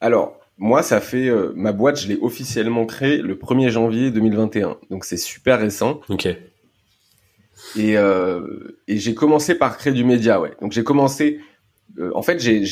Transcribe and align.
Alors, 0.00 0.38
moi, 0.58 0.82
ça 0.82 1.00
fait 1.00 1.28
euh, 1.28 1.52
ma 1.54 1.72
boîte, 1.72 2.00
je 2.00 2.08
l'ai 2.08 2.18
officiellement 2.20 2.84
créée 2.84 3.18
le 3.18 3.36
1er 3.36 3.68
janvier 3.70 4.10
2021. 4.10 4.76
Donc 4.90 5.04
c'est 5.04 5.16
super 5.16 5.60
récent. 5.60 6.00
Ok. 6.08 6.26
Et, 7.76 7.96
euh, 7.96 8.78
et 8.86 8.98
j'ai 8.98 9.14
commencé 9.14 9.54
par 9.56 9.76
créer 9.76 9.92
du 9.92 10.04
média, 10.04 10.40
ouais. 10.40 10.52
Donc 10.60 10.72
j'ai 10.72 10.84
commencé. 10.84 11.40
euh, 11.98 12.10
en 12.14 12.22
fait, 12.22 12.40
j'ai 12.40 12.64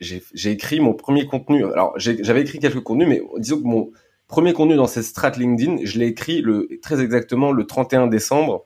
j'ai 0.00 0.50
écrit 0.50 0.80
mon 0.80 0.94
premier 0.94 1.26
contenu. 1.26 1.64
Alors 1.64 1.94
j'avais 1.96 2.42
écrit 2.42 2.58
quelques 2.58 2.80
contenus, 2.80 3.08
mais 3.08 3.22
disons 3.38 3.58
que 3.58 3.66
mon 3.66 3.90
premier 4.28 4.52
contenu 4.52 4.76
dans 4.76 4.86
cette 4.86 5.04
strat 5.04 5.30
LinkedIn, 5.30 5.78
je 5.84 5.98
l'ai 5.98 6.06
écrit 6.06 6.40
le 6.40 6.68
très 6.82 7.00
exactement 7.00 7.50
le 7.52 7.66
31 7.66 8.06
décembre 8.08 8.64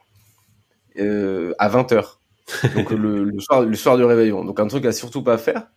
à 0.99 1.69
20 1.69 1.93
h 1.93 2.05
Donc 2.74 2.91
le, 2.91 3.24
le 3.24 3.41
soir 3.41 3.62
le 3.62 3.74
soir 3.77 3.96
du 3.96 4.05
réveillon. 4.05 4.45
Donc 4.45 4.60
un 4.60 4.66
truc 4.66 4.84
à 4.87 4.92
surtout 4.92 5.23
pas 5.23 5.38
faire. 5.38 5.69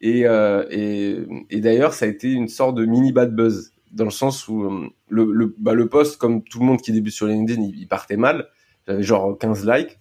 Et 0.00 0.26
euh, 0.26 0.64
et, 0.70 1.16
et 1.50 1.60
d'ailleurs, 1.60 1.94
ça 1.94 2.04
a 2.04 2.08
été 2.08 2.30
une 2.30 2.48
sorte 2.48 2.74
de 2.76 2.84
mini 2.84 3.12
bad 3.12 3.34
buzz 3.34 3.72
dans 3.92 4.04
le 4.04 4.10
sens 4.10 4.48
où 4.48 4.64
euh, 4.64 4.88
le 5.08 5.24
le 5.32 5.54
bah, 5.58 5.74
le 5.74 5.88
post 5.88 6.16
comme 6.18 6.42
tout 6.42 6.58
le 6.60 6.66
monde 6.66 6.80
qui 6.82 6.92
débute 6.92 7.12
sur 7.14 7.26
LinkedIn, 7.26 7.62
il, 7.62 7.78
il 7.78 7.86
partait 7.88 8.16
mal. 8.16 8.48
J'avais 8.86 9.02
genre 9.02 9.38
15 9.38 9.66
likes. 9.66 9.98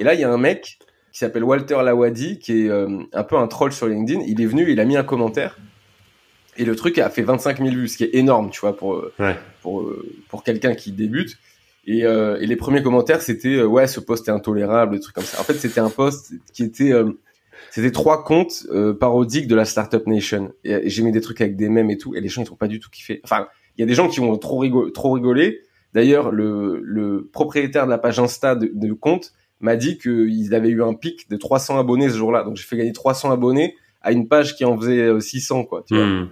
et 0.00 0.04
là, 0.04 0.14
il 0.14 0.20
y 0.20 0.24
a 0.24 0.32
un 0.32 0.38
mec 0.38 0.78
qui 1.12 1.18
s'appelle 1.20 1.44
Walter 1.44 1.78
Lawadi, 1.84 2.38
qui 2.38 2.64
est 2.64 2.68
euh, 2.68 3.02
un 3.12 3.22
peu 3.24 3.36
un 3.36 3.46
troll 3.46 3.72
sur 3.72 3.86
LinkedIn. 3.86 4.22
Il 4.26 4.40
est 4.40 4.46
venu, 4.46 4.70
il 4.70 4.80
a 4.80 4.84
mis 4.84 4.96
un 4.96 5.04
commentaire. 5.04 5.58
Et 6.56 6.64
le 6.64 6.74
truc 6.74 6.98
a 6.98 7.10
fait 7.10 7.22
25 7.22 7.58
000 7.58 7.70
vues, 7.70 7.88
ce 7.88 7.98
qui 7.98 8.04
est 8.04 8.14
énorme, 8.14 8.50
tu 8.50 8.60
vois, 8.60 8.76
pour, 8.76 8.94
euh, 8.94 9.12
Ouais. 9.18 9.36
pour, 9.62 9.90
pour 10.28 10.42
quelqu'un 10.42 10.74
qui 10.74 10.90
débute. 10.92 11.38
Et, 11.86 12.04
euh, 12.04 12.38
et 12.40 12.46
les 12.46 12.56
premiers 12.56 12.82
commentaires, 12.82 13.22
c'était 13.22 13.62
ouais, 13.62 13.86
ce 13.86 14.00
post 14.00 14.26
est 14.28 14.32
intolérable, 14.32 14.94
des 14.96 15.00
trucs 15.00 15.14
comme 15.14 15.24
ça. 15.24 15.40
En 15.40 15.44
fait, 15.44 15.54
c'était 15.54 15.80
un 15.80 15.90
post 15.90 16.32
qui 16.52 16.64
était, 16.64 16.92
euh, 16.92 17.12
c'était 17.76 17.92
trois 17.92 18.24
comptes 18.24 18.66
euh, 18.70 18.94
parodiques 18.94 19.48
de 19.48 19.54
la 19.54 19.66
Startup 19.66 20.06
Nation. 20.06 20.50
Et, 20.64 20.72
et 20.72 20.88
j'ai 20.88 21.02
mis 21.02 21.12
des 21.12 21.20
trucs 21.20 21.42
avec 21.42 21.56
des 21.56 21.68
mèmes 21.68 21.90
et 21.90 21.98
tout, 21.98 22.14
et 22.14 22.22
les 22.22 22.28
gens 22.28 22.42
ils 22.42 22.50
ont 22.50 22.56
pas 22.56 22.68
du 22.68 22.80
tout 22.80 22.88
kiffé. 22.88 23.20
Enfin, 23.22 23.48
il 23.76 23.82
y 23.82 23.84
a 23.84 23.86
des 23.86 23.92
gens 23.92 24.08
qui 24.08 24.18
ont 24.20 24.34
trop 24.38 24.56
rigolé, 24.56 24.92
trop 24.92 25.12
rigolé. 25.12 25.60
D'ailleurs, 25.92 26.30
le, 26.30 26.80
le 26.82 27.28
propriétaire 27.30 27.84
de 27.84 27.90
la 27.90 27.98
page 27.98 28.18
Insta 28.18 28.54
de, 28.54 28.70
de 28.72 28.92
compte 28.94 29.34
m'a 29.60 29.76
dit 29.76 29.98
qu'il 29.98 30.54
avait 30.54 30.70
eu 30.70 30.82
un 30.82 30.94
pic 30.94 31.28
de 31.28 31.36
300 31.36 31.78
abonnés 31.78 32.08
ce 32.08 32.16
jour-là. 32.16 32.44
Donc 32.44 32.56
j'ai 32.56 32.62
fait 32.62 32.78
gagner 32.78 32.94
300 32.94 33.30
abonnés 33.30 33.76
à 34.00 34.12
une 34.12 34.26
page 34.26 34.56
qui 34.56 34.64
en 34.64 34.78
faisait 34.78 35.02
euh, 35.02 35.20
600, 35.20 35.64
quoi. 35.64 35.84
Tu 35.86 35.96
vois. 35.96 36.06
Hmm. 36.06 36.30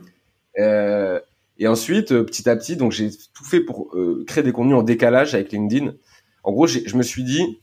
Euh, 0.60 1.20
et 1.58 1.68
ensuite, 1.68 2.12
euh, 2.12 2.24
petit 2.24 2.48
à 2.48 2.56
petit, 2.56 2.76
donc 2.76 2.92
j'ai 2.92 3.10
tout 3.10 3.44
fait 3.44 3.60
pour 3.60 3.94
euh, 3.94 4.24
créer 4.26 4.42
des 4.42 4.52
contenus 4.52 4.76
en 4.76 4.82
décalage 4.82 5.34
avec 5.34 5.52
LinkedIn. 5.52 5.92
En 6.42 6.52
gros, 6.52 6.66
je 6.66 6.96
me 6.96 7.02
suis 7.02 7.22
dit, 7.22 7.58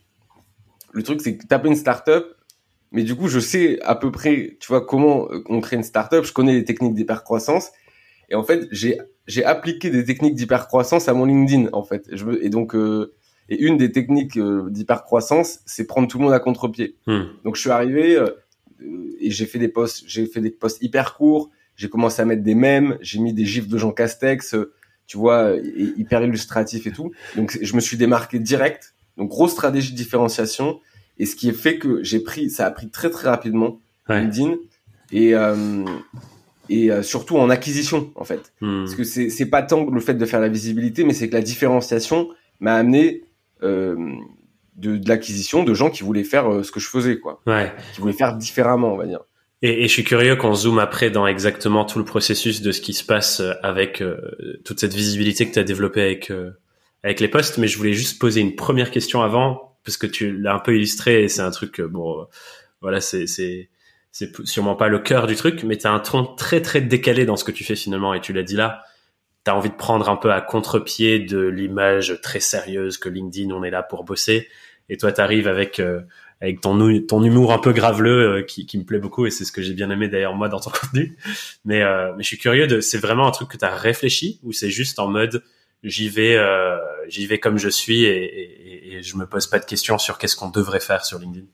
le 0.91 1.01
truc, 1.01 1.19
c'est 1.21 1.35
que 1.35 1.47
taper 1.47 1.67
une 1.67 1.75
startup, 1.75 2.25
mais 2.91 3.03
du 3.03 3.15
coup, 3.15 3.27
je 3.27 3.39
sais 3.39 3.79
à 3.81 3.95
peu 3.95 4.11
près, 4.11 4.57
tu 4.59 4.67
vois, 4.67 4.85
comment 4.85 5.29
euh, 5.31 5.43
on 5.47 5.61
crée 5.61 5.75
une 5.77 5.83
startup. 5.83 6.23
Je 6.23 6.33
connais 6.33 6.53
les 6.53 6.65
techniques 6.65 6.93
d'hypercroissance. 6.93 7.71
Et 8.29 8.35
en 8.35 8.43
fait, 8.43 8.67
j'ai 8.71 8.99
j'ai 9.27 9.45
appliqué 9.45 9.89
des 9.89 10.03
techniques 10.03 10.35
d'hypercroissance 10.35 11.07
à 11.07 11.13
mon 11.13 11.25
LinkedIn, 11.25 11.69
en 11.73 11.83
fait. 11.83 12.07
Je 12.11 12.25
veux, 12.25 12.43
et 12.45 12.49
donc, 12.49 12.75
euh, 12.75 13.13
et 13.49 13.61
une 13.61 13.77
des 13.77 13.91
techniques 13.91 14.37
euh, 14.37 14.69
d'hypercroissance, 14.69 15.59
c'est 15.65 15.85
prendre 15.85 16.07
tout 16.07 16.17
le 16.17 16.23
monde 16.25 16.33
à 16.33 16.39
contre-pied. 16.39 16.95
Hmm. 17.07 17.23
Donc 17.43 17.55
je 17.55 17.61
suis 17.61 17.69
arrivé 17.69 18.15
euh, 18.15 18.29
euh, 18.81 19.15
et 19.19 19.29
j'ai 19.31 19.45
fait 19.45 19.59
des 19.59 19.67
posts, 19.67 20.03
j'ai 20.07 20.25
fait 20.25 20.41
des 20.41 20.51
posts 20.51 20.81
hyper 20.81 21.15
courts. 21.15 21.49
J'ai 21.75 21.89
commencé 21.89 22.21
à 22.21 22.25
mettre 22.25 22.43
des 22.43 22.55
mèmes, 22.55 22.97
j'ai 23.01 23.19
mis 23.19 23.33
des 23.33 23.45
gifs 23.45 23.67
de 23.67 23.77
Jean 23.77 23.91
Castex, 23.91 24.55
tu 25.07 25.17
vois, 25.17 25.55
hy- 25.55 25.93
hyper 25.97 26.21
illustratif 26.23 26.85
et 26.87 26.91
tout. 26.91 27.11
Donc 27.35 27.57
je 27.61 27.75
me 27.75 27.81
suis 27.81 27.97
démarqué 27.97 28.39
direct. 28.39 28.93
Donc 29.17 29.29
grosse 29.29 29.51
stratégie 29.51 29.91
de 29.91 29.97
différenciation 29.97 30.79
et 31.21 31.25
ce 31.25 31.35
qui 31.35 31.47
est 31.49 31.53
fait 31.65 31.77
que 31.77 32.03
j'ai 32.03 32.19
pris, 32.19 32.49
ça 32.49 32.65
a 32.65 32.71
pris 32.71 32.89
très 32.89 33.09
très 33.09 33.29
rapidement 33.29 33.79
Ouais. 34.09 34.19
LinkedIn 34.21 34.55
et 35.11 35.35
euh, 35.35 35.85
et 36.69 36.91
euh, 36.91 37.03
surtout 37.03 37.37
en 37.37 37.49
acquisition 37.49 38.11
en 38.15 38.23
fait. 38.23 38.51
Hmm. 38.61 38.83
Parce 38.83 38.95
que 38.95 39.03
c'est 39.03 39.29
c'est 39.29 39.45
pas 39.45 39.61
tant 39.61 39.85
le 39.89 39.99
fait 40.01 40.15
de 40.15 40.25
faire 40.25 40.39
la 40.41 40.49
visibilité, 40.49 41.03
mais 41.03 41.13
c'est 41.13 41.29
que 41.29 41.35
la 41.35 41.41
différenciation 41.41 42.29
m'a 42.59 42.75
amené 42.75 43.23
euh, 43.63 43.95
de, 44.77 44.97
de 44.97 45.07
l'acquisition 45.09 45.63
de 45.63 45.73
gens 45.73 45.89
qui 45.91 46.03
voulaient 46.03 46.23
faire 46.23 46.65
ce 46.65 46.71
que 46.71 46.79
je 46.79 46.87
faisais 46.87 47.19
quoi 47.19 47.41
Ouais. 47.45 47.71
qui 47.93 48.01
voulaient 48.01 48.13
faire 48.13 48.35
différemment, 48.35 48.93
on 48.93 48.97
va 48.97 49.05
dire. 49.05 49.19
Et, 49.61 49.83
et 49.83 49.87
je 49.87 49.93
suis 49.93 50.03
curieux 50.03 50.35
qu'on 50.35 50.55
zoome 50.55 50.79
après 50.79 51.11
dans 51.11 51.27
exactement 51.27 51.85
tout 51.85 51.99
le 51.99 52.05
processus 52.05 52.61
de 52.63 52.71
ce 52.71 52.81
qui 52.81 52.93
se 52.93 53.03
passe 53.03 53.41
avec 53.61 54.01
euh, 54.01 54.17
toute 54.65 54.79
cette 54.79 54.93
visibilité 54.95 55.47
que 55.47 55.53
tu 55.53 55.59
as 55.59 55.63
développée 55.63 56.01
avec 56.01 56.31
euh, 56.31 56.51
avec 57.03 57.19
les 57.19 57.27
posts. 57.27 57.59
Mais 57.59 57.67
je 57.67 57.77
voulais 57.77 57.93
juste 57.93 58.19
poser 58.19 58.41
une 58.41 58.55
première 58.55 58.89
question 58.89 59.21
avant 59.21 59.70
parce 59.83 59.97
que 59.97 60.07
tu 60.07 60.31
l'as 60.37 60.55
un 60.55 60.59
peu 60.59 60.75
illustré 60.75 61.23
et 61.23 61.29
c'est 61.29 61.41
un 61.41 61.51
truc 61.51 61.81
bon, 61.81 62.21
euh, 62.21 62.25
voilà, 62.81 63.01
c'est 63.01 63.27
c'est 63.27 63.69
c'est 64.11 64.31
sûrement 64.45 64.75
pas 64.75 64.89
le 64.89 64.99
cœur 64.99 65.25
du 65.27 65.35
truc, 65.35 65.63
mais 65.63 65.77
tu 65.77 65.87
as 65.87 65.91
un 65.91 65.99
ton 65.99 66.25
très 66.25 66.61
très 66.61 66.81
décalé 66.81 67.25
dans 67.25 67.37
ce 67.37 67.43
que 67.45 67.51
tu 67.51 67.63
fais 67.63 67.75
finalement 67.75 68.13
et 68.13 68.21
tu 68.21 68.33
l'as 68.33 68.43
dit 68.43 68.55
là. 68.55 68.83
T'as 69.43 69.53
envie 69.53 69.69
de 69.69 69.75
prendre 69.75 70.07
un 70.09 70.17
peu 70.17 70.31
à 70.31 70.39
contre-pied 70.41 71.19
de 71.19 71.39
l'image 71.39 72.19
très 72.21 72.39
sérieuse 72.39 72.97
que 72.99 73.09
LinkedIn, 73.09 73.51
on 73.51 73.63
est 73.63 73.71
là 73.71 73.81
pour 73.81 74.03
bosser. 74.03 74.47
Et 74.87 74.97
toi, 74.97 75.11
t'arrives 75.11 75.47
avec 75.47 75.79
euh, 75.79 76.01
avec 76.41 76.61
ton 76.61 76.73
nou- 76.75 76.99
ton 76.99 77.23
humour 77.23 77.53
un 77.53 77.57
peu 77.59 77.71
graveleux 77.71 78.39
euh, 78.39 78.43
qui, 78.43 78.65
qui 78.65 78.77
me 78.77 78.83
plaît 78.83 78.99
beaucoup 78.99 79.25
et 79.25 79.31
c'est 79.31 79.45
ce 79.45 79.51
que 79.51 79.61
j'ai 79.61 79.73
bien 79.73 79.89
aimé 79.89 80.09
d'ailleurs 80.09 80.35
moi 80.35 80.49
dans 80.49 80.59
ton 80.59 80.69
contenu. 80.81 81.17
Mais 81.65 81.81
euh, 81.81 82.13
mais 82.17 82.23
je 82.23 82.27
suis 82.27 82.37
curieux 82.37 82.67
de 82.67 82.81
c'est 82.81 82.97
vraiment 82.97 83.27
un 83.27 83.31
truc 83.31 83.49
que 83.49 83.57
tu 83.57 83.65
as 83.65 83.75
réfléchi 83.75 84.39
ou 84.43 84.51
c'est 84.51 84.69
juste 84.69 84.99
en 84.99 85.07
mode 85.07 85.43
j'y 85.83 86.09
vais 86.09 86.35
euh, 86.35 86.77
j'y 87.07 87.25
vais 87.25 87.39
comme 87.39 87.57
je 87.57 87.69
suis 87.69 88.03
et, 88.03 88.23
et, 88.23 88.93
et 88.95 89.03
je 89.03 89.17
me 89.17 89.25
pose 89.25 89.47
pas 89.47 89.59
de 89.59 89.65
questions 89.65 89.97
sur 89.97 90.17
qu'est-ce 90.17 90.35
qu'on 90.35 90.49
devrait 90.49 90.79
faire 90.79 91.05
sur 91.05 91.19
LinkedIn. 91.19 91.45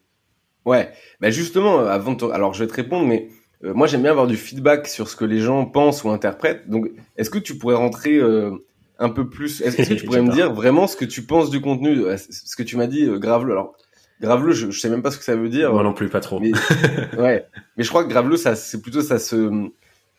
Ouais, 0.66 0.92
bah 1.22 1.30
justement, 1.30 1.80
euh, 1.80 1.88
avant 1.88 2.12
de 2.14 2.18
te... 2.18 2.26
alors 2.26 2.54
je 2.54 2.64
vais 2.64 2.70
te 2.70 2.74
répondre, 2.74 3.08
mais 3.08 3.30
euh, 3.64 3.74
moi 3.74 3.88
j'aime 3.88 4.02
bien 4.02 4.12
avoir 4.12 4.28
du 4.28 4.36
feedback 4.36 4.88
sur 4.88 5.08
ce 5.08 5.16
que 5.16 5.26
les 5.26 5.40
gens 5.40 5.66
pensent 5.66 6.04
ou 6.04 6.10
interprètent. 6.10 6.70
Donc, 6.70 6.92
est-ce 7.16 7.30
que 7.30 7.40
tu 7.40 7.58
pourrais 7.58 7.76
rentrer 7.76 8.18
euh, 8.18 8.52
un 9.00 9.10
peu 9.10 9.30
plus 9.30 9.62
Est-ce 9.62 9.78
que 9.78 9.94
tu 9.94 9.96
pourrais 10.06 10.22
me 10.22 10.32
dire 10.32 10.54
vraiment 10.54 10.88
ce 10.88 10.96
que 10.96 11.06
tu 11.06 11.24
penses 11.24 11.50
du 11.50 11.62
contenu 11.62 12.02
euh, 12.02 12.18
Ce 12.18 12.56
que 12.56 12.64
tu 12.64 12.78
m'as 12.78 12.88
dit, 12.88 13.04
euh, 13.04 13.18
graveleux? 13.18 13.54
Alors, 13.54 13.76
graveleux, 14.22 14.54
je, 14.54 14.72
je 14.72 14.80
sais 14.80 14.90
même 14.90 15.02
pas 15.02 15.12
ce 15.12 15.18
que 15.18 15.24
ça 15.24 15.36
veut 15.36 15.50
dire. 15.50 15.72
Moi 15.72 15.84
non 15.84 15.94
plus 15.94 16.10
pas 16.10 16.20
trop. 16.20 16.40
Mais, 16.40 16.52
ouais, 17.18 17.46
mais 17.78 17.84
je 17.84 17.90
crois 17.90 18.04
que 18.04 18.10
graveleux, 18.10 18.38
ça, 18.38 18.56
c'est 18.56 18.82
plutôt 18.82 19.02
ça 19.02 19.20
se, 19.20 19.70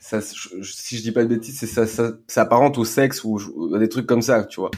ça, 0.01 0.21
si 0.21 0.97
je 0.97 1.03
dis 1.03 1.13
pas 1.13 1.23
de 1.25 1.29
bêtises, 1.29 1.59
c'est 1.59 1.67
ça, 1.67 1.87
ça, 1.87 2.13
ça 2.27 2.43
apparente 2.43 2.79
au 2.79 2.85
sexe 2.85 3.25
ou, 3.25 3.39
à 3.75 3.79
des 3.79 3.89
trucs 3.89 4.07
comme 4.07 4.23
ça, 4.23 4.45
tu 4.45 4.61
vois. 4.61 4.71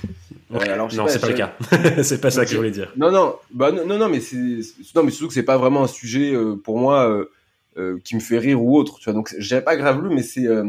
Ok. 0.52 0.62
Euh, 0.62 0.72
alors, 0.72 0.92
non, 0.94 1.06
c'est 1.08 1.20
pas 1.20 1.28
le 1.28 1.34
cas. 1.34 1.56
c'est 2.02 2.20
pas 2.20 2.30
ça 2.30 2.44
que 2.44 2.50
je 2.50 2.56
voulais 2.56 2.70
dire. 2.70 2.92
Non, 2.96 3.12
non, 3.12 3.36
bah 3.52 3.70
non, 3.70 3.98
non, 3.98 4.08
mais 4.08 4.20
c'est, 4.20 4.60
non, 4.94 5.02
mais 5.04 5.10
surtout 5.10 5.28
que 5.28 5.34
c'est 5.34 5.42
pas 5.42 5.58
vraiment 5.58 5.84
un 5.84 5.88
sujet 5.88 6.34
euh, 6.34 6.56
pour 6.56 6.78
moi 6.78 7.08
euh, 7.08 7.26
euh, 7.76 7.98
qui 8.02 8.14
me 8.16 8.20
fait 8.20 8.38
rire 8.38 8.62
ou 8.62 8.76
autre, 8.76 8.98
tu 8.98 9.04
vois. 9.04 9.12
Donc, 9.12 9.34
dirais 9.48 9.62
pas 9.62 9.76
graveleux, 9.76 10.10
mais 10.10 10.22
c'est 10.22 10.46
euh, 10.46 10.64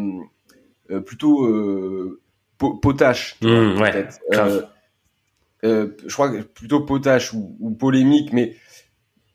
euh, 0.92 1.00
plutôt 1.00 1.46
euh, 1.46 2.22
po- 2.58 2.76
potache. 2.76 3.38
vois, 3.42 3.50
Mmh, 3.50 3.82
ouais, 3.82 4.08
grave. 4.30 4.68
Je 5.64 6.14
crois 6.14 6.30
que 6.30 6.42
plutôt 6.42 6.82
potache 6.82 7.34
ou, 7.34 7.56
ou 7.60 7.72
polémique, 7.72 8.34
mais 8.34 8.56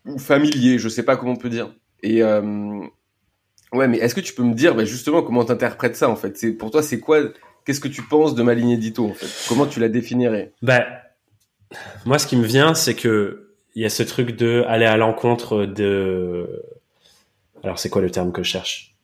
ou 0.04 0.18
familier, 0.18 0.78
je 0.78 0.88
sais 0.88 1.02
pas 1.02 1.16
comment 1.16 1.32
on 1.32 1.36
peut 1.36 1.48
dire. 1.48 1.74
Et 2.02 2.22
euh, 2.22 2.82
ouais, 3.76 3.88
mais 3.88 3.98
est-ce 3.98 4.14
que 4.14 4.20
tu 4.20 4.34
peux 4.34 4.42
me 4.42 4.54
dire, 4.54 4.74
bah, 4.74 4.84
justement, 4.84 5.22
comment 5.22 5.44
t'interprètes 5.44 5.96
ça 5.96 6.08
en 6.08 6.16
fait? 6.16 6.36
C'est 6.36 6.52
pour 6.52 6.70
toi, 6.70 6.82
c'est 6.82 7.00
quoi 7.00 7.20
Qu'est-ce 7.64 7.80
que 7.80 7.88
tu 7.88 8.02
penses 8.02 8.34
de 8.34 8.42
ma 8.42 8.54
ligne 8.54 8.70
édito 8.70 9.06
en 9.06 9.14
fait? 9.14 9.28
Comment 9.48 9.66
tu 9.66 9.80
la 9.80 9.88
définirais? 9.88 10.52
Bah, 10.62 10.84
moi, 12.04 12.18
ce 12.18 12.26
qui 12.26 12.36
me 12.36 12.46
vient, 12.46 12.74
c'est 12.74 12.94
que 12.94 13.54
il 13.74 13.82
y 13.82 13.84
a 13.84 13.90
ce 13.90 14.02
truc 14.02 14.36
de 14.36 14.64
aller 14.66 14.86
à 14.86 14.96
l'encontre 14.96 15.66
de. 15.66 16.62
Alors, 17.62 17.78
c'est 17.78 17.90
quoi 17.90 18.02
le 18.02 18.10
terme 18.10 18.32
que 18.32 18.42
je 18.42 18.50
cherche? 18.50 18.96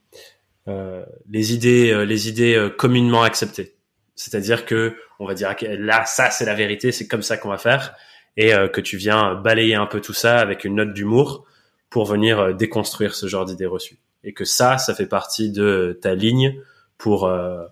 Euh, 0.69 1.05
Les 1.29 1.53
idées, 1.55 1.91
euh, 1.91 2.05
les 2.05 2.29
idées 2.29 2.55
euh, 2.55 2.71
communément 2.71 3.23
acceptées. 3.23 3.75
C'est-à-dire 4.15 4.65
que 4.65 4.95
on 5.19 5.27
va 5.27 5.35
dire 5.35 5.55
là, 5.79 6.05
ça, 6.07 6.31
c'est 6.31 6.45
la 6.45 6.55
vérité, 6.55 6.93
c'est 6.93 7.09
comme 7.09 7.23
ça 7.23 7.37
qu'on 7.37 7.49
va 7.49 7.59
faire, 7.59 7.95
et 8.37 8.53
que 8.73 8.81
tu 8.81 8.97
viens 8.97 9.35
balayer 9.35 9.75
un 9.75 9.87
peu 9.87 10.01
tout 10.01 10.13
ça 10.13 10.39
avec 10.39 10.65
une 10.65 10.75
note 10.75 10.93
d'humour 10.93 11.47
pour 11.91 12.07
venir 12.07 12.55
déconstruire 12.55 13.15
ce 13.15 13.27
genre 13.27 13.45
d'idées 13.45 13.67
reçues. 13.67 13.99
Et 14.25 14.33
que 14.33 14.45
ça, 14.45 14.79
ça 14.79 14.95
fait 14.95 15.07
partie 15.07 15.51
de 15.51 15.99
ta 16.01 16.15
ligne 16.15 16.61
pour 16.99 17.27
euh, 17.27 17.65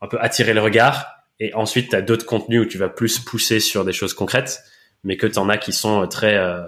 un 0.00 0.06
peu 0.08 0.18
attirer 0.20 0.54
le 0.54 0.60
regard 0.60 1.16
et 1.40 1.54
ensuite, 1.54 1.90
tu 1.90 1.96
as 1.96 2.02
d'autres 2.02 2.26
contenus 2.26 2.62
où 2.62 2.66
tu 2.66 2.78
vas 2.78 2.88
plus 2.88 3.18
pousser 3.18 3.60
sur 3.60 3.84
des 3.84 3.92
choses 3.92 4.14
concrètes, 4.14 4.62
mais 5.04 5.16
que 5.16 5.26
tu 5.26 5.38
en 5.38 5.48
as 5.48 5.58
qui 5.58 5.72
sont 5.72 6.02
euh, 6.02 6.06
très, 6.06 6.36
euh, 6.36 6.62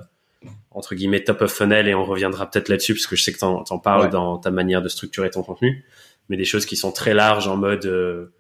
entre 0.71 0.95
guillemets, 0.95 1.25
top 1.25 1.43
of 1.43 1.53
funnel, 1.53 1.89
et 1.89 1.95
on 1.95 2.05
reviendra 2.05 2.51
peut-être 2.51 2.69
là-dessus, 2.69 2.95
parce 2.95 3.07
que 3.07 3.17
je 3.17 3.23
sais 3.23 3.33
que 3.33 3.39
tu 3.39 3.45
en, 3.45 3.79
parles 3.79 4.03
Ouais. 4.03 4.11
dans 4.11 4.39
ta 4.39 4.51
manière 4.51 4.83
de 4.83 4.89
structurer 4.89 5.31
ton 5.31 5.43
contenu, 5.43 5.85
mais 6.29 6.37
des 6.37 6.45
choses 6.45 6.67
qui 6.67 6.77
sont 6.77 6.93
très 6.93 7.15
larges 7.15 7.49
en 7.49 7.57
mode, 7.57 7.87
euh, 7.87 8.33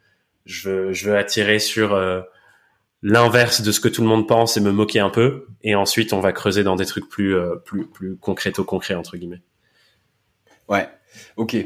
je, 0.44 0.69
veux, 0.69 0.93
je 0.93 1.08
veux 1.08 1.17
attirer 1.17 1.58
sur 1.58 1.99
l'inverse 3.02 3.62
de 3.62 3.70
ce 3.70 3.81
que 3.81 3.88
tout 3.88 4.02
le 4.02 4.08
monde 4.08 4.26
pense 4.26 4.56
et 4.56 4.61
me 4.61 4.73
moquer 4.73 5.00
un 5.00 5.11
peu, 5.11 5.46
et 5.62 5.75
ensuite, 5.75 6.12
on 6.12 6.20
va 6.20 6.32
creuser 6.32 6.62
dans 6.62 6.76
des 6.76 6.87
trucs 6.87 7.08
plus, 7.08 7.34
plus, 7.64 7.87
plus 7.87 8.17
concréto-concrets, 8.17 8.94
entre 8.94 9.17
guillemets. 9.17 9.43
Ouais, 10.69 10.88
ok. 11.37 11.56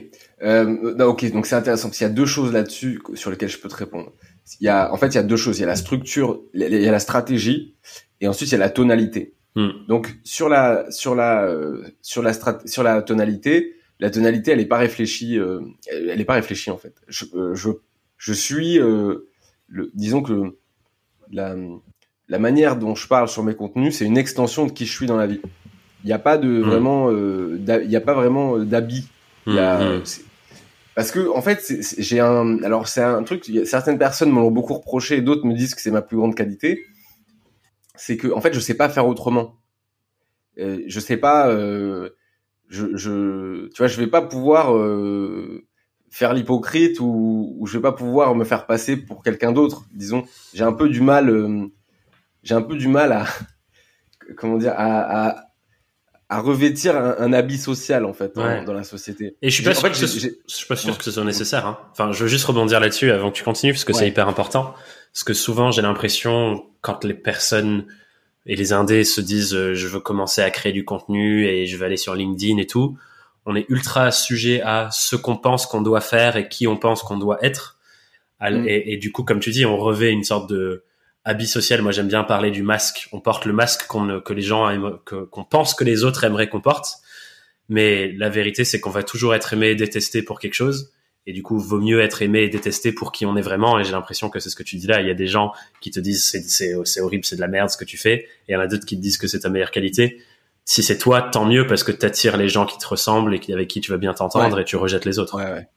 Euh, 0.43 0.95
non, 0.97 1.07
ok, 1.07 1.31
donc 1.33 1.47
c'est 1.47 1.55
intéressant 1.55 1.89
parce 1.89 1.99
qu'il 1.99 2.07
y 2.07 2.11
a 2.11 2.13
deux 2.13 2.27
choses 2.27 2.53
là-dessus 2.53 3.01
sur 3.15 3.31
lesquelles 3.31 3.49
je 3.49 3.59
peux 3.59 3.69
te 3.69 3.75
répondre. 3.75 4.13
Il 4.61 4.65
y 4.65 4.69
a, 4.69 4.93
en 4.93 4.97
fait, 4.97 5.09
il 5.09 5.15
y 5.15 5.19
a 5.19 5.23
deux 5.23 5.37
choses. 5.37 5.59
Il 5.59 5.63
y 5.63 5.65
a 5.65 5.69
la 5.69 5.77
structure, 5.77 6.43
il 6.55 6.61
y 6.63 6.89
a 6.89 6.93
la 6.93 6.99
stratégie, 6.99 7.75
et 8.21 8.29
ensuite 8.29 8.49
il 8.51 8.53
y 8.53 8.57
a 8.57 8.59
la 8.59 8.71
tonalité. 8.71 9.35
Hmm. 9.55 9.71
Donc 9.89 10.17
sur 10.25 10.49
la 10.49 10.91
sur 10.91 11.15
la 11.15 11.45
euh, 11.45 11.85
sur 12.01 12.23
la 12.23 12.33
strat- 12.33 12.67
sur 12.67 12.83
la 12.83 13.03
tonalité, 13.03 13.77
la 14.01 14.11
tonalité, 14.11 14.53
elle 14.53 14.61
est 14.61 14.67
pas 14.67 14.79
réfléchie. 14.79 15.39
Euh, 15.39 15.61
elle 15.91 16.21
est 16.21 16.25
pas 16.25 16.35
réfléchie 16.35 16.71
en 16.71 16.79
fait. 16.79 16.95
Je, 17.09 17.27
euh, 17.35 17.55
je, 17.55 17.71
je 18.17 18.33
suis, 18.33 18.79
euh, 18.81 19.29
le, 19.69 19.91
disons 19.95 20.23
que 20.23 20.57
la, 21.31 21.55
la 22.29 22.39
manière 22.39 22.77
dont 22.77 22.95
je 22.95 23.07
parle 23.07 23.29
sur 23.29 23.43
mes 23.45 23.55
contenus, 23.55 23.97
c'est 23.97 24.07
une 24.07 24.19
extension 24.19 24.67
de 24.67 24.73
qui 24.73 24.87
je 24.87 24.93
suis 24.93 25.07
dans 25.07 25.17
la 25.17 25.27
vie. 25.27 25.41
Il 26.05 26.07
n'y 26.09 26.13
a 26.13 26.19
pas 26.19 26.37
de 26.39 26.49
Mm. 26.49 26.63
vraiment, 26.63 27.11
euh, 27.11 27.59
il 27.85 27.91
y 27.91 27.97
a 27.97 28.01
pas 28.01 28.15
vraiment 28.15 28.57
euh, 28.57 28.65
d'habit. 28.65 29.09
Mhm. 29.47 30.05
c'est- 30.05 30.25
Parce 30.95 31.11
que 31.11 31.29
en 31.31 31.41
fait, 31.43 31.61
j'ai 31.99 32.21
un, 32.21 32.63
alors 32.65 32.87
c'est 32.87 33.03
un 33.03 33.23
truc. 33.23 33.51
Certaines 33.65 33.99
personnes 33.99 34.31
me 34.31 34.37
l'ont 34.41 34.51
beaucoup 34.51 34.75
reproché, 34.75 35.17
et 35.17 35.23
d'autres 35.23 35.47
me 35.47 35.55
disent 35.55 35.75
que 35.75 35.81
c'est 35.81 35.91
ma 35.91 36.03
plus 36.03 36.17
grande 36.19 36.35
qualité. 36.35 36.85
C'est 37.95 38.17
que 38.17 38.29
en 38.33 38.41
fait, 38.41 38.53
je 38.53 38.61
sais 38.61 38.75
pas 38.75 38.89
faire 38.89 39.07
autrement. 39.07 39.55
Euh, 40.59 40.83
je 40.87 41.01
sais 41.01 41.17
pas. 41.17 41.49
Euh, 41.49 42.11
je, 42.69 42.97
je, 42.97 43.69
tu 43.69 43.79
vois, 43.79 43.87
je 43.87 43.99
vais 44.01 44.07
pas 44.07 44.23
pouvoir 44.23 44.75
euh, 44.77 45.65
faire 46.11 46.33
l'hypocrite 46.35 47.01
ou, 47.01 47.55
ou 47.59 47.67
je 47.67 47.79
vais 47.79 47.83
pas 47.83 47.93
pouvoir 47.93 48.35
me 48.35 48.45
faire 48.45 48.67
passer 48.67 48.97
pour 48.97 49.23
quelqu'un 49.23 49.53
d'autre. 49.53 49.85
Disons, 49.95 50.25
j'ai 50.55 50.65
un 50.65 50.73
peu 50.73 50.89
du 50.89 51.01
mal. 51.01 51.31
j'ai 52.43 52.55
un 52.55 52.63
peu 52.63 52.77
du 52.77 52.89
mal 52.89 53.13
à, 53.13 53.25
comment 54.37 54.59
dire, 54.59 54.75
à, 54.77 55.29
à, 55.29 55.45
à 56.33 56.41
revêtir 56.41 56.97
un, 56.97 57.15
un 57.19 57.33
habit 57.33 57.59
social 57.59 58.05
en 58.05 58.13
fait 58.13 58.35
dans- 58.35 58.45
Ouais. 58.45 58.65
dans 58.65 58.73
la 58.73 58.85
société. 58.85 59.37
Et 59.43 59.51
je 59.51 59.55
suis 59.55 59.63
pas 59.65 59.71
en 59.71 59.75
sûr, 59.75 59.83
fait, 59.83 59.91
que, 59.91 60.07
ce, 60.07 60.19
je 60.21 60.55
suis 60.55 60.67
pas 60.67 60.77
sûr 60.77 60.97
que 60.97 61.05
ce 61.05 61.11
soit 61.11 61.25
nécessaire. 61.25 61.67
Hein. 61.67 61.79
Enfin, 61.93 62.13
je 62.13 62.23
veux 62.23 62.29
juste 62.29 62.45
rebondir 62.47 62.81
là-dessus 62.81 63.11
avant 63.11 63.31
que 63.31 63.37
tu 63.37 63.45
continues 63.45 63.73
parce 63.73 63.85
que 63.85 63.93
c'est 63.93 64.09
hyper 64.09 64.29
important. 64.29 64.75
Parce 65.13 65.25
que 65.25 65.35
souvent, 65.35 65.71
j'ai 65.71 65.83
l'impression 65.83 66.65
quand 66.81 67.05
les 67.05 67.15
personnes 67.15 67.87
et 68.47 68.57
les 68.57 68.73
indés 68.73 69.05
se 69.05 69.21
disent 69.21 69.55
euh, 69.55 69.75
je 69.75 69.87
veux 69.87 70.01
commencer 70.01 70.41
à 70.43 70.51
créer 70.51 70.73
du 70.73 70.85
contenu 70.85 71.47
et 71.47 71.67
je 71.67 71.77
vais 71.77 71.85
aller 71.87 71.97
sur 71.97 72.15
LinkedIn 72.15 72.59
et 72.59 72.67
tout, 72.67 72.97
on 73.47 73.55
est 73.55 73.67
ultra 73.69 74.11
sujet 74.11 74.63
à 74.63 74.89
ce 74.91 75.17
qu'on 75.17 75.37
pense 75.37 75.67
qu'on 75.67 75.83
doit 75.83 76.01
faire 76.01 76.37
et 76.37 76.49
qui 76.49 76.67
on 76.67 76.77
pense 76.77 77.03
qu'on 77.03 77.19
doit 77.19 77.39
être. 77.45 77.79
Mm. 78.41 78.67
Et, 78.67 78.95
et 78.95 78.97
du 78.97 79.13
coup, 79.13 79.23
comme 79.23 79.39
tu 79.41 79.51
dis, 79.51 79.65
on 79.67 79.77
revêt 79.77 80.11
une 80.11 80.25
sorte 80.25 80.49
de 80.51 80.83
habit 81.25 81.47
social. 81.47 81.83
Moi, 81.83 81.93
j'aime 81.93 82.09
bien 82.09 82.25
parler 82.25 82.51
du 82.51 82.63
masque. 82.63 83.09
On 83.13 83.21
porte 83.21 83.45
le 83.45 83.53
masque 83.53 83.87
qu'on 83.87 84.21
que 84.21 84.33
les 84.33 84.43
gens 84.43 84.69
aiment- 84.71 84.99
que- 85.05 85.25
qu'on 85.25 85.45
pense 85.45 85.75
que 85.75 85.85
les 85.85 86.05
autres 86.05 86.25
aimeraient 86.25 86.49
qu'on 86.49 86.61
porte. 86.61 86.97
Mais 87.69 88.13
la 88.13 88.29
vérité, 88.29 88.65
c'est 88.65 88.81
qu'on 88.81 88.91
va 88.91 89.03
toujours 89.03 89.35
être 89.35 89.53
aimé 89.53 89.69
et 89.69 89.75
détesté 89.75 90.23
pour 90.23 90.41
quelque 90.41 90.55
chose. 90.55 90.93
Et 91.27 91.33
du 91.33 91.43
coup, 91.45 91.59
vaut 91.61 91.79
mieux 91.79 92.01
être 92.01 92.21
aimé 92.23 92.41
et 92.41 92.49
détesté 92.49 92.91
pour 92.93 93.13
qui 93.13 93.25
on 93.27 93.37
est 93.37 93.43
vraiment. 93.43 93.79
Et 93.79 93.85
j'ai 93.85 93.93
l'impression 93.93 94.29
que 94.29 94.41
c'est 94.41 94.51
ce 94.51 94.57
que 94.57 94.65
tu 94.65 94.77
dis 94.77 94.89
là. 94.89 95.01
Il 95.01 95.07
y 95.07 95.11
a 95.11 95.15
des 95.15 95.29
gens 95.29 95.53
qui 95.81 95.91
te 95.93 96.01
disent 96.01 96.25
c'est, 96.25 96.43
c'est, 96.43 96.75
c'est 96.85 97.01
horrible, 97.01 97.25
c'est 97.25 97.37
de 97.37 97.41
la 97.41 97.47
merde 97.49 97.71
ce 97.71 97.77
que 97.77 97.85
tu 97.85 97.97
fais. 97.97 98.15
Et 98.15 98.29
il 98.49 98.53
y 98.53 98.57
en 98.57 98.61
a 98.61 98.67
d'autres 98.67 98.85
qui 98.85 98.97
te 98.97 99.01
disent 99.03 99.19
que 99.19 99.29
c'est 99.29 99.41
ta 99.41 99.49
meilleure 99.49 99.71
qualité. 99.71 100.21
Si 100.65 100.83
c'est 100.83 100.99
toi, 100.99 101.23
tant 101.23 101.45
mieux 101.45 101.67
parce 101.69 101.85
que 101.85 101.93
tu 101.93 102.05
attires 102.05 102.37
les 102.37 102.49
gens 102.49 102.67
qui 102.67 102.77
te 102.79 102.87
ressemblent 102.87 103.35
et 103.35 103.41
qui- 103.41 103.53
avec 103.53 103.69
qui 103.69 103.81
tu 103.81 103.93
vas 103.93 103.97
bien 103.99 104.15
t'entendre 104.15 104.59
et 104.61 104.65
tu 104.65 104.75
rejettes 104.77 105.05
les 105.05 105.19
autres. 105.21 105.37
Ouais, 105.37 105.51
ouais. 105.53 105.69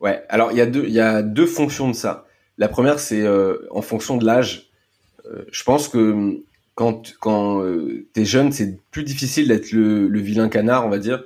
Ouais. 0.00 0.22
Alors 0.30 0.50
il 0.52 0.56
y 0.58 0.60
a 0.62 0.66
deux, 0.66 0.84
il 0.86 0.92
y 0.92 1.00
a 1.00 1.22
deux 1.22 1.46
fonctions 1.46 1.88
de 1.90 1.94
ça. 1.94 2.26
La 2.60 2.68
première, 2.68 3.00
c'est 3.00 3.22
euh, 3.22 3.56
en 3.70 3.82
fonction 3.82 4.16
de 4.16 4.24
l'âge. 4.24 4.70
Euh, 5.26 5.42
je 5.50 5.64
pense 5.64 5.88
que 5.88 6.38
quand 6.76 7.14
quand 7.18 7.62
euh, 7.64 8.06
t'es 8.12 8.24
jeune, 8.24 8.52
c'est 8.52 8.78
plus 8.92 9.02
difficile 9.02 9.48
d'être 9.48 9.72
le, 9.72 10.06
le 10.06 10.20
vilain 10.20 10.48
canard, 10.48 10.86
on 10.86 10.90
va 10.90 10.98
dire. 10.98 11.24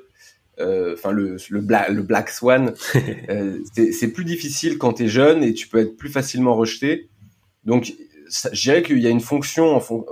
Enfin 0.58 1.10
le 1.10 1.36
le 1.50 1.60
black 1.60 1.90
le 1.90 2.02
black 2.02 2.30
swan. 2.30 2.72
C'est 3.74 4.12
plus 4.12 4.24
difficile 4.24 4.78
quand 4.78 4.94
t'es 4.94 5.08
jeune 5.08 5.42
et 5.42 5.52
tu 5.52 5.66
peux 5.66 5.78
être 5.78 5.96
plus 5.96 6.08
facilement 6.08 6.54
rejeté. 6.54 7.08
Donc 7.64 7.92
je 8.52 8.60
dirais 8.62 8.84
qu'il 8.84 9.00
y 9.00 9.06
a 9.08 9.10
une 9.10 9.20
fonction 9.20 9.74
en 9.74 9.80
fon- 9.80 10.06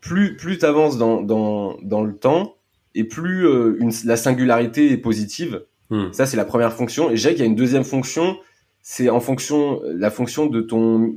plus 0.00 0.36
plus 0.36 0.56
t'avances 0.56 0.96
dans 0.96 1.20
dans 1.20 1.76
dans 1.82 2.02
le 2.02 2.16
temps 2.16 2.56
et 2.94 3.04
plus 3.04 3.46
euh, 3.46 3.76
une, 3.78 3.92
la 4.04 4.16
singularité 4.16 4.90
est 4.90 4.96
positive. 4.96 5.62
Hmm. 5.90 6.10
Ça, 6.12 6.24
c'est 6.26 6.38
la 6.38 6.46
première 6.46 6.72
fonction. 6.72 7.10
Et 7.10 7.16
je 7.16 7.20
dirais 7.20 7.34
qu'il 7.34 7.44
y 7.44 7.46
a 7.46 7.50
une 7.50 7.54
deuxième 7.54 7.84
fonction, 7.84 8.38
c'est 8.88 9.10
en 9.10 9.18
fonction, 9.18 9.80
la 9.84 10.12
fonction 10.12 10.46
de 10.46 10.60
ton, 10.60 11.16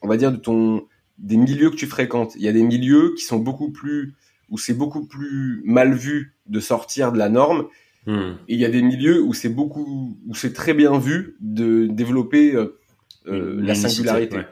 on 0.00 0.06
va 0.06 0.16
dire, 0.16 0.30
de 0.30 0.36
ton, 0.36 0.86
des 1.18 1.36
milieux 1.36 1.70
que 1.70 1.74
tu 1.74 1.88
fréquentes. 1.88 2.36
Il 2.36 2.42
y 2.42 2.46
a 2.46 2.52
des 2.52 2.62
milieux 2.62 3.14
qui 3.16 3.24
sont 3.24 3.40
beaucoup 3.40 3.72
plus, 3.72 4.14
où 4.48 4.58
c'est 4.58 4.74
beaucoup 4.74 5.04
plus 5.08 5.60
mal 5.64 5.92
vu 5.92 6.36
de 6.46 6.60
sortir 6.60 7.10
de 7.10 7.18
la 7.18 7.28
norme. 7.28 7.66
Hmm. 8.06 8.34
Et 8.46 8.54
il 8.54 8.60
y 8.60 8.64
a 8.64 8.68
des 8.68 8.80
milieux 8.80 9.20
où 9.20 9.34
c'est 9.34 9.48
beaucoup, 9.48 10.16
où 10.24 10.34
c'est 10.36 10.52
très 10.52 10.72
bien 10.72 11.00
vu 11.00 11.36
de 11.40 11.86
développer 11.86 12.54
euh, 12.54 12.78
euh, 13.26 13.60
la 13.60 13.74
singularité. 13.74 14.36
ouais. 14.36 14.46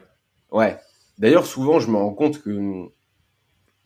Ouais. 0.51 0.77
D'ailleurs, 1.17 1.47
souvent, 1.47 1.79
je 1.79 1.89
me 1.93 1.97
rends 1.97 2.13
compte 2.13 2.43
que, 2.43 2.87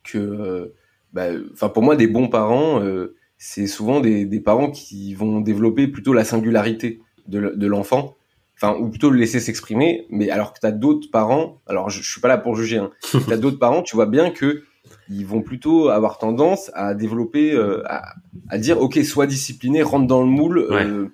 que, 0.03 0.17
euh, 0.17 0.75
bah, 1.13 1.29
pour 1.69 1.83
moi, 1.83 1.95
des 1.95 2.07
bons 2.07 2.29
parents, 2.29 2.83
euh, 2.83 3.17
c'est 3.37 3.67
souvent 3.67 4.01
des, 4.01 4.25
des 4.25 4.41
parents 4.41 4.71
qui 4.71 5.13
vont 5.13 5.43
développer 5.43 5.89
plutôt 5.89 6.15
la 6.15 6.25
singularité 6.25 7.03
de 7.29 7.67
l'enfant, 7.67 8.17
enfin, 8.63 8.79
ou 8.79 8.89
plutôt 8.89 9.11
le 9.11 9.19
laisser 9.19 9.41
s'exprimer. 9.41 10.07
Mais 10.11 10.31
alors 10.31 10.53
que 10.53 10.61
t'as 10.61 10.71
d'autres 10.71 11.11
parents, 11.11 11.61
alors 11.67 11.91
je, 11.91 12.03
je 12.03 12.11
suis 12.11 12.21
pas 12.21 12.29
là 12.29 12.39
pour 12.39 12.55
juger, 12.57 12.79
hein, 12.79 12.91
t'as 13.29 13.37
d'autres 13.37 13.59
parents, 13.59 13.83
tu 13.83 13.97
vois 13.97 14.07
bien 14.07 14.31
que 14.31 14.63
ils 15.09 15.27
vont 15.27 15.43
plutôt 15.43 15.89
avoir 15.89 16.19
tendance 16.19 16.71
à 16.75 16.95
développer, 16.95 17.53
euh, 17.53 17.83
à, 17.87 18.15
à 18.49 18.59
dire, 18.59 18.81
ok, 18.81 18.97
sois 19.05 19.27
discipliné, 19.27 19.83
rentre 19.83 20.07
dans 20.07 20.21
le 20.23 20.29
moule, 20.29 20.59
euh, 20.59 21.07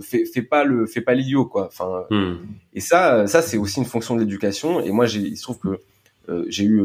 fais, 0.00 0.24
fais 0.26 0.42
pas 0.42 0.64
le, 0.64 0.86
fais 0.86 1.00
pas 1.00 1.14
l'idiot, 1.14 1.44
quoi. 1.46 1.66
Enfin, 1.68 2.04
Hmm. 2.10 2.34
et 2.74 2.80
ça, 2.80 3.26
ça 3.26 3.42
c'est 3.42 3.56
aussi 3.56 3.78
une 3.80 3.84
fonction 3.86 4.14
de 4.14 4.20
l'éducation. 4.20 4.80
Et 4.80 4.90
moi, 4.90 5.06
j'ai, 5.06 5.20
il 5.20 5.36
se 5.36 5.42
trouve 5.42 5.58
que 5.58 5.80
euh, 6.28 6.44
j'ai 6.48 6.64
eu 6.64 6.80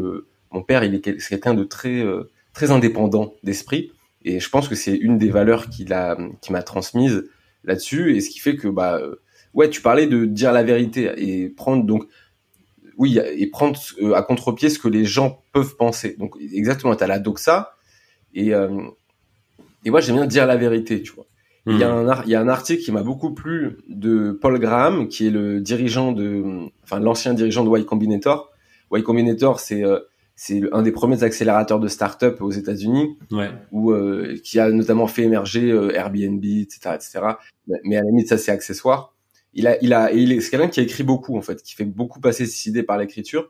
mon 0.52 0.62
père, 0.62 0.84
il 0.84 0.94
est 0.96 1.00
quel- 1.02 1.18
quelqu'un 1.18 1.54
de 1.54 1.64
très 1.64 2.04
très 2.54 2.72
indépendant 2.72 3.34
d'esprit, 3.44 3.92
et 4.26 4.40
je 4.40 4.50
pense 4.50 4.68
que 4.68 4.76
c'est 4.76 4.96
une 4.96 5.18
des 5.18 5.30
valeurs 5.30 5.70
qu'il 5.70 5.94
a, 5.94 6.18
qui 6.42 6.52
m'a 6.52 6.64
transmise 6.64 7.30
là-dessus, 7.64 8.16
et 8.16 8.22
ce 8.22 8.30
qui 8.30 8.40
fait 8.40 8.56
que 8.56 8.68
bah 8.68 9.00
ouais, 9.54 9.70
tu 9.70 9.82
parlais 9.82 10.08
de 10.08 10.26
dire 10.26 10.52
la 10.52 10.64
vérité 10.64 11.12
et 11.18 11.50
prendre 11.50 11.86
donc 11.86 12.04
oui 12.98 13.20
et 13.20 13.48
prendre 13.48 13.80
euh, 14.02 14.14
à 14.14 14.22
contre-pied 14.22 14.70
ce 14.70 14.80
que 14.80 14.88
les 14.88 15.06
gens 15.06 15.44
peuvent 15.54 15.76
penser. 15.76 16.16
Donc 16.20 16.36
exactement, 16.54 16.96
t'as 16.96 17.08
la 17.08 17.20
doxa 17.20 17.76
et 18.34 18.54
euh, 18.54 18.70
et 19.86 19.90
moi 19.90 20.00
j'aime 20.02 20.16
bien 20.16 20.26
dire 20.28 20.46
la 20.46 20.58
vérité, 20.58 21.02
tu 21.02 21.12
vois. 21.14 21.26
Il 21.68 21.78
y, 21.78 21.84
a 21.84 21.94
Hmm. 21.94 22.10
un 22.10 22.24
il 22.26 22.32
y 22.32 22.36
a 22.36 22.42
un 22.42 22.48
article 22.48 22.82
qui 22.84 22.92
m'a 22.92 23.04
beaucoup 23.04 23.36
plu 23.36 23.78
de 23.88 24.32
Paul 24.32 24.58
Graham, 24.60 25.08
qui 25.08 25.28
est 25.28 25.30
le 25.30 25.62
dirigeant 25.62 26.12
de, 26.12 26.44
enfin 26.84 27.00
l'ancien 27.00 27.36
dirigeant 27.36 27.64
de 27.64 27.70
Y 27.78 27.86
Combinator. 27.86 28.52
Y 28.92 29.04
Combinator, 29.04 29.60
c'est 29.60 29.84
euh, 29.86 30.00
c'est 30.36 30.64
un 30.72 30.82
des 30.82 30.92
premiers 30.92 31.24
accélérateurs 31.24 31.80
de 31.80 31.88
start-up 31.88 32.42
aux 32.42 32.50
États-Unis, 32.50 33.16
Ouais. 33.32 33.52
où 33.72 33.92
euh, 33.92 34.38
qui 34.44 34.60
a 34.60 34.72
notamment 34.72 35.06
fait 35.06 35.22
émerger 35.22 35.72
euh, 35.72 35.94
Airbnb, 35.96 36.44
etc., 36.44 36.96
etc. 36.96 37.20
Mais 37.84 37.98
à 37.98 38.02
la 38.02 38.08
limite, 38.10 38.28
ça 38.28 38.40
c'est 38.40 38.52
accessoire. 38.52 39.14
Il 39.54 39.68
a, 39.68 39.78
il 39.84 39.94
a, 39.94 40.12
il 40.12 40.32
est, 40.32 40.42
c'est 40.42 40.52
quelqu'un 40.52 40.70
qui 40.70 40.80
a 40.80 40.84
écrit 40.84 41.04
beaucoup 41.04 41.38
en 41.38 41.42
fait, 41.42 41.62
qui 41.62 41.76
fait 41.76 41.86
beaucoup 41.86 42.20
passer 42.20 42.46
ses 42.46 42.70
idées 42.70 42.84
par 42.84 42.98
l'écriture. 42.98 43.50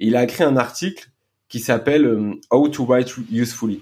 Et 0.00 0.06
il 0.06 0.16
a 0.16 0.24
écrit 0.24 0.42
un 0.44 0.56
article 0.56 1.10
qui 1.48 1.60
s'appelle 1.60 2.06
euh, 2.06 2.32
How 2.50 2.68
to 2.68 2.84
Write 2.84 3.14
Usefully. 3.30 3.80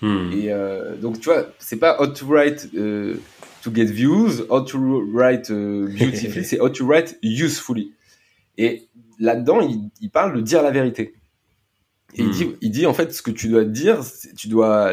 Hmm. 0.00 0.32
Et 0.32 0.50
euh, 0.50 0.96
donc, 0.96 1.20
tu 1.20 1.26
vois, 1.26 1.46
c'est 1.58 1.76
pas 1.76 2.00
how 2.00 2.08
to 2.08 2.26
write 2.26 2.68
euh, 2.74 3.14
to 3.62 3.72
get 3.72 3.84
views, 3.84 4.42
how 4.50 4.60
to 4.60 4.78
write 5.12 5.50
euh, 5.50 5.86
beautifully, 5.86 6.44
c'est 6.44 6.60
how 6.60 6.68
to 6.68 6.84
write 6.84 7.18
usefully. 7.22 7.92
Et 8.58 8.88
là-dedans, 9.18 9.60
il, 9.60 9.90
il 10.00 10.10
parle 10.10 10.36
de 10.36 10.40
dire 10.40 10.62
la 10.62 10.72
vérité. 10.72 11.14
Et 12.14 12.22
il, 12.22 12.26
Hmm. 12.26 12.30
dit, 12.30 12.46
il 12.60 12.70
dit, 12.70 12.86
en 12.86 12.94
fait, 12.94 13.12
ce 13.12 13.22
que 13.22 13.30
tu 13.30 13.48
dois 13.48 13.64
dire, 13.64 14.00
tu 14.36 14.48
dois, 14.48 14.92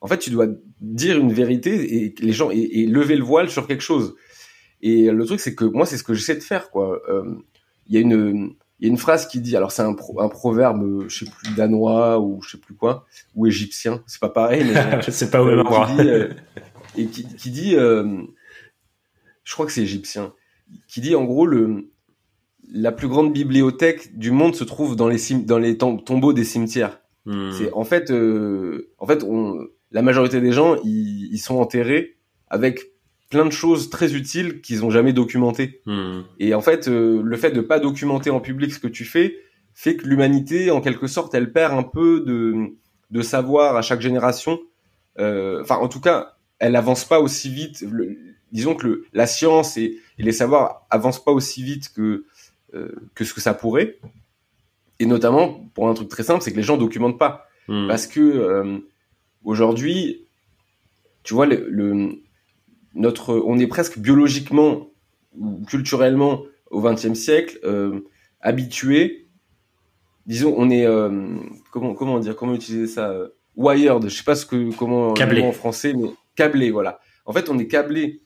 en 0.00 0.06
fait, 0.08 0.18
tu 0.18 0.30
dois 0.30 0.48
dire 0.80 1.16
une 1.18 1.32
vérité 1.32 2.04
et 2.04 2.14
les 2.18 2.32
gens, 2.32 2.50
et, 2.50 2.58
et 2.58 2.86
lever 2.86 3.16
le 3.16 3.24
voile 3.24 3.48
sur 3.48 3.66
quelque 3.66 3.82
chose. 3.82 4.14
Et 4.82 5.10
le 5.10 5.24
truc, 5.26 5.40
c'est 5.40 5.54
que 5.54 5.64
moi, 5.64 5.84
c'est 5.86 5.96
ce 5.98 6.02
que 6.04 6.14
j'essaie 6.14 6.34
de 6.36 6.40
faire, 6.42 6.70
quoi. 6.70 7.00
Euh, 7.08 7.34
Il 7.86 7.94
y 7.94 7.98
a 7.98 8.00
une, 8.00 8.54
il 8.78 8.86
y 8.86 8.88
a 8.88 8.90
une 8.90 8.96
phrase 8.98 9.26
qui 9.28 9.40
dit, 9.40 9.56
alors 9.56 9.72
c'est 9.72 9.82
un, 9.82 9.92
pro- 9.94 10.20
un 10.20 10.28
proverbe, 10.28 10.82
euh, 10.82 11.08
je 11.08 11.24
sais 11.24 11.30
plus, 11.30 11.54
danois 11.54 12.18
ou 12.20 12.40
je 12.42 12.50
sais 12.52 12.58
plus 12.58 12.74
quoi, 12.74 13.04
ou 13.34 13.46
égyptien, 13.46 14.02
c'est 14.06 14.20
pas 14.20 14.30
pareil, 14.30 14.64
mais 14.64 15.02
je 15.06 15.10
sais 15.10 15.28
pas 15.30 15.42
où 15.42 15.48
euh, 15.48 15.60
endroit. 15.60 15.86
qui 15.86 15.96
dit, 16.02 16.08
euh, 16.08 16.28
et 16.96 17.06
qui, 17.06 17.24
qui 17.36 17.50
dit, 17.50 17.76
euh, 17.76 18.22
je 19.44 19.52
crois 19.52 19.66
que 19.66 19.72
c'est 19.72 19.82
égyptien, 19.82 20.32
qui 20.88 21.00
dit 21.00 21.14
en 21.14 21.24
gros 21.24 21.46
le 21.46 21.90
la 22.72 22.92
plus 22.92 23.08
grande 23.08 23.32
bibliothèque 23.32 24.16
du 24.16 24.30
monde 24.30 24.54
se 24.54 24.62
trouve 24.64 24.94
dans 24.94 25.08
les 25.08 25.18
dans 25.44 25.58
les 25.58 25.76
tom- 25.76 26.02
tombeaux 26.04 26.32
des 26.32 26.44
cimetières. 26.44 27.00
Hmm. 27.26 27.50
C'est 27.50 27.72
en 27.72 27.84
fait 27.84 28.10
euh, 28.10 28.92
en 28.98 29.06
fait 29.06 29.24
on, 29.24 29.66
la 29.90 30.02
majorité 30.02 30.40
des 30.40 30.52
gens 30.52 30.76
ils, 30.84 31.28
ils 31.32 31.38
sont 31.38 31.56
enterrés 31.58 32.16
avec 32.48 32.92
plein 33.30 33.44
de 33.46 33.50
choses 33.52 33.88
très 33.90 34.14
utiles 34.14 34.60
qu'ils 34.60 34.84
ont 34.84 34.90
jamais 34.90 35.12
documentées. 35.12 35.80
Hmm. 35.86 36.22
Et 36.38 36.52
en 36.54 36.60
fait 36.60 36.88
euh, 36.88 37.22
le 37.22 37.36
fait 37.36 37.52
de 37.52 37.60
pas 37.62 37.78
documenter 37.80 38.28
en 38.30 38.40
public 38.40 38.72
ce 38.74 38.78
que 38.80 38.88
tu 38.88 39.04
fais 39.04 39.38
fait 39.74 39.96
que 39.96 40.06
l'humanité 40.06 40.70
en 40.70 40.80
quelque 40.80 41.06
sorte 41.06 41.32
elle 41.34 41.52
perd 41.52 41.72
un 41.72 41.82
peu 41.84 42.20
de 42.26 42.74
de 43.10 43.22
savoir 43.22 43.76
à 43.76 43.82
chaque 43.82 44.00
génération. 44.00 44.60
Euh, 45.18 45.62
Enfin 45.62 45.76
en 45.76 45.88
tout 45.88 46.00
cas 46.00 46.36
elle 46.58 46.76
avance 46.76 47.04
pas 47.04 47.20
aussi 47.20 47.48
vite. 47.50 47.80
Le- 47.90 48.16
disons 48.52 48.74
que 48.74 48.86
le, 48.86 49.06
la 49.14 49.26
science 49.26 49.76
et, 49.76 49.98
et 50.18 50.22
les 50.22 50.32
savoirs 50.32 50.86
avancent 50.90 51.22
pas 51.24 51.30
aussi 51.32 51.62
vite 51.62 51.92
que 51.94 52.24
euh, 52.74 52.92
que 53.14 53.24
ce 53.24 53.32
que 53.32 53.40
ça 53.40 53.54
pourrait. 53.54 53.98
Et 54.98 55.06
notamment 55.06 55.64
pour 55.74 55.88
un 55.88 55.94
truc 55.94 56.08
très 56.08 56.24
simple, 56.24 56.42
c'est 56.42 56.50
que 56.52 56.56
les 56.56 56.62
gens 56.64 56.76
documentent 56.76 57.18
pas 57.18 57.46
Hmm. 57.68 57.86
parce 57.86 58.08
que 58.08 58.82
aujourd'hui, 59.44 60.26
tu 61.22 61.30
tu 61.30 61.34
vois, 61.34 61.46
le, 61.46 62.18
notre, 62.94 63.34
on 63.46 63.58
est 63.58 63.66
presque 63.66 63.98
biologiquement 63.98 64.88
ou 65.38 65.64
culturellement 65.64 66.42
au 66.70 66.80
XXe 66.80 67.14
siècle 67.14 67.58
euh, 67.64 68.00
habitué. 68.40 69.28
Disons, 70.26 70.54
on 70.56 70.70
est 70.70 70.86
comment 71.72 71.94
comment 71.94 72.18
dire, 72.20 72.36
comment 72.36 72.54
utiliser 72.54 72.86
ça, 72.86 73.12
wired. 73.56 74.02
Je 74.04 74.14
sais 74.14 74.24
pas 74.24 74.36
ce 74.36 74.46
que 74.46 74.74
comment 74.76 75.12
câblé 75.14 75.42
en 75.42 75.52
français, 75.52 75.92
mais 75.92 76.10
câblé, 76.36 76.70
voilà. 76.70 77.00
En 77.26 77.32
fait, 77.32 77.48
on 77.48 77.58
est 77.58 77.66
câblé 77.66 78.22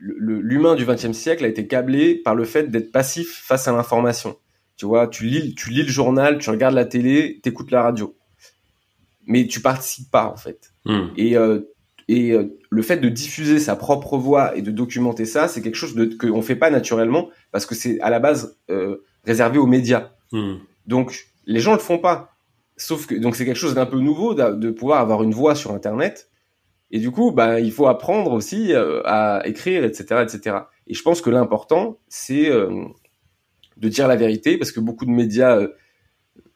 l'humain 0.00 0.74
du 0.74 0.86
XXe 0.86 1.12
siècle 1.12 1.44
a 1.44 1.48
été 1.48 1.66
câblé 1.66 2.14
par 2.14 2.34
le 2.34 2.44
fait 2.44 2.70
d'être 2.70 2.90
passif 2.90 3.42
face 3.44 3.68
à 3.68 3.72
l'information. 3.72 4.36
Tu 4.76 4.86
vois, 4.86 5.06
tu 5.08 5.24
lis, 5.24 5.54
tu 5.54 5.70
lis 5.70 5.82
le 5.82 5.88
journal, 5.88 6.38
tu 6.38 6.48
regardes 6.48 6.74
la 6.74 6.86
télé, 6.86 7.40
t'écoutes 7.42 7.70
la 7.70 7.82
radio, 7.82 8.16
mais 9.26 9.46
tu 9.46 9.60
participes 9.60 10.10
pas 10.10 10.26
en 10.26 10.36
fait. 10.36 10.72
Hmm. 10.86 11.08
Et 11.16 11.36
euh, 11.36 11.60
et 12.10 12.32
euh, 12.32 12.58
le 12.70 12.82
fait 12.82 12.96
de 12.96 13.08
diffuser 13.08 13.60
sa 13.60 13.76
propre 13.76 14.18
voix 14.18 14.56
et 14.56 14.62
de 14.62 14.72
documenter 14.72 15.26
ça, 15.26 15.46
c'est 15.46 15.62
quelque 15.62 15.76
chose 15.76 15.94
qu'on 16.18 16.42
fait 16.42 16.56
pas 16.56 16.70
naturellement 16.70 17.30
parce 17.52 17.66
que 17.66 17.76
c'est 17.76 18.00
à 18.00 18.10
la 18.10 18.18
base 18.18 18.58
euh, 18.68 19.04
réservé 19.24 19.58
aux 19.58 19.66
médias. 19.66 20.10
Hmm. 20.32 20.56
Donc 20.86 21.28
les 21.46 21.60
gens 21.60 21.72
le 21.72 21.78
font 21.78 21.98
pas. 21.98 22.36
Sauf 22.76 23.06
que 23.06 23.14
donc 23.14 23.36
c'est 23.36 23.44
quelque 23.44 23.56
chose 23.56 23.74
d'un 23.74 23.86
peu 23.86 24.00
nouveau 24.00 24.34
de 24.34 24.70
pouvoir 24.70 25.00
avoir 25.00 25.22
une 25.22 25.32
voix 25.32 25.54
sur 25.54 25.70
Internet 25.72 26.30
et 26.90 26.98
du 26.98 27.12
coup, 27.12 27.30
bah, 27.30 27.60
il 27.60 27.70
faut 27.70 27.86
apprendre 27.86 28.32
aussi 28.32 28.72
euh, 28.72 29.00
à 29.04 29.46
écrire, 29.46 29.84
etc., 29.84 30.24
etc. 30.24 30.56
Et 30.88 30.94
je 30.94 31.02
pense 31.02 31.20
que 31.20 31.30
l'important, 31.30 31.98
c'est 32.08 32.50
euh, 32.50 32.84
de 33.76 33.88
dire 33.88 34.08
la 34.08 34.16
vérité, 34.16 34.58
parce 34.58 34.72
que 34.72 34.80
beaucoup 34.80 35.06
de 35.06 35.10
médias, 35.10 35.60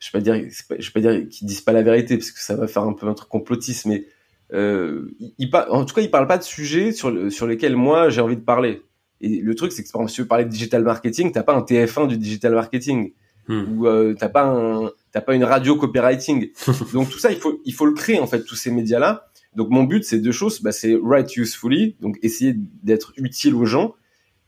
je 0.00 0.08
vais 0.08 0.12
pas 0.12 0.20
dire, 0.20 0.34
je 0.34 0.86
vais 0.88 0.92
pas 0.92 1.00
dire 1.00 1.28
qu'ils 1.28 1.46
disent 1.46 1.60
pas 1.60 1.72
la 1.72 1.82
vérité, 1.82 2.18
parce 2.18 2.32
que 2.32 2.40
ça 2.40 2.56
va 2.56 2.66
faire 2.66 2.82
un 2.82 2.94
peu 2.94 3.06
un 3.06 3.14
truc 3.14 3.28
complotiste, 3.28 3.86
mais 3.86 4.06
ils, 4.52 5.50
en 5.52 5.84
tout 5.84 5.94
cas, 5.94 6.02
ils 6.02 6.10
parlent 6.10 6.26
pas 6.26 6.38
de 6.38 6.42
sujets 6.42 6.92
sur, 6.92 7.32
sur 7.32 7.46
lesquels 7.46 7.76
moi 7.76 8.08
j'ai 8.08 8.20
envie 8.20 8.36
de 8.36 8.42
parler. 8.42 8.82
Et 9.20 9.40
le 9.40 9.54
truc, 9.54 9.72
c'est 9.72 9.82
que 9.82 9.90
par 9.90 10.02
exemple, 10.02 10.10
si 10.10 10.16
tu 10.16 10.22
veux 10.22 10.28
parler 10.28 10.44
de 10.44 10.50
digital 10.50 10.82
marketing, 10.82 11.32
t'as 11.32 11.42
pas 11.42 11.54
un 11.54 11.62
TF1 11.62 12.08
du 12.08 12.18
digital 12.18 12.52
marketing, 12.54 13.12
hmm. 13.48 13.78
ou 13.78 14.14
t'as 14.14 14.28
pas 14.28 14.44
un, 14.44 14.90
t'as 15.12 15.20
pas 15.20 15.34
une 15.34 15.44
radio 15.44 15.76
copywriting. 15.76 16.50
Donc 16.92 17.10
tout 17.10 17.18
ça, 17.18 17.30
il 17.30 17.38
faut, 17.38 17.60
il 17.64 17.72
faut 17.72 17.86
le 17.86 17.94
créer 17.94 18.20
en 18.20 18.26
fait, 18.26 18.44
tous 18.44 18.56
ces 18.56 18.70
médias 18.70 18.98
là 18.98 19.28
donc 19.54 19.70
mon 19.70 19.84
but, 19.84 20.04
c'est 20.04 20.18
deux 20.18 20.32
choses. 20.32 20.60
Bah, 20.62 20.72
c'est 20.72 20.94
write 21.00 21.36
usefully, 21.36 21.96
donc 22.00 22.18
essayer 22.22 22.54
d'être 22.82 23.12
utile 23.16 23.54
aux 23.54 23.64
gens, 23.64 23.94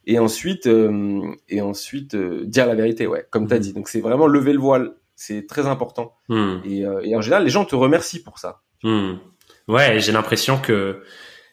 et 0.06 0.18
ensuite, 0.18 0.66
euh, 0.66 1.22
et 1.48 1.60
ensuite 1.60 2.14
euh, 2.14 2.44
dire 2.46 2.66
la 2.66 2.74
vérité, 2.74 3.06
ouais, 3.06 3.26
comme 3.30 3.46
tu 3.46 3.54
as 3.54 3.56
mhm. 3.56 3.62
dit. 3.62 3.72
Donc 3.72 3.88
c'est 3.88 4.00
vraiment 4.00 4.26
lever 4.26 4.52
le 4.52 4.58
voile, 4.58 4.94
c'est 5.14 5.46
très 5.46 5.66
important. 5.66 6.14
Hmm. 6.28 6.58
Euh, 6.66 7.00
et, 7.02 7.16
en 7.16 7.20
général, 7.20 7.44
les 7.44 7.50
gens 7.50 7.64
te 7.64 7.76
remercient 7.76 8.22
pour 8.22 8.38
ça. 8.38 8.62
Ouais, 9.68 9.98
j'ai 10.00 10.12
l'impression 10.12 10.58
que 10.58 11.02